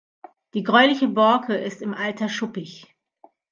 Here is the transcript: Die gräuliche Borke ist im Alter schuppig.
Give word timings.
Die 0.55 0.63
gräuliche 0.63 1.07
Borke 1.07 1.55
ist 1.55 1.83
im 1.83 1.93
Alter 1.93 2.27
schuppig. 2.27 2.87